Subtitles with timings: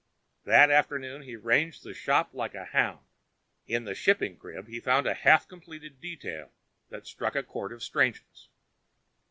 [0.45, 3.05] That afternoon he ranged the shop like a hound.
[3.67, 6.51] In the shipping crib, he found a half completed detail
[6.89, 8.47] that struck a chord of strangeness.